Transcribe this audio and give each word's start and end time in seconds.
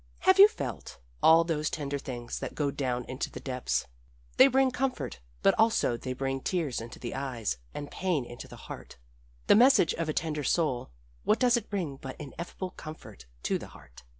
Have 0.21 0.39
you 0.39 0.47
felt 0.47 0.97
all 1.21 1.43
those 1.43 1.69
tender 1.69 1.99
things 1.99 2.39
that 2.39 2.55
go 2.55 2.71
down 2.71 3.05
into 3.05 3.29
the 3.29 3.39
depths? 3.39 3.85
They 4.37 4.47
bring 4.47 4.71
comfort, 4.71 5.19
but 5.43 5.53
also 5.59 5.95
they 5.95 6.13
bring 6.13 6.41
tears 6.41 6.81
into 6.81 6.97
the 6.97 7.13
eyes 7.13 7.57
and 7.71 7.91
pain 7.91 8.25
into 8.25 8.47
the 8.47 8.55
heart. 8.65 8.97
The 9.45 9.53
message 9.53 9.93
of 9.93 10.09
a 10.09 10.13
tender 10.13 10.43
soul 10.43 10.89
what 11.23 11.37
does 11.37 11.55
it 11.55 11.69
bring 11.69 11.97
but 11.97 12.19
ineffable 12.19 12.71
comfort 12.71 13.27
to 13.43 13.59
the 13.59 13.67
heart? 13.77 14.01